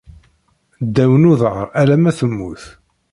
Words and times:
Ddaw 0.85 1.13
n 1.21 1.29
uḍar 1.31 1.67
alamma 1.81 2.11
temmut. 2.17 2.63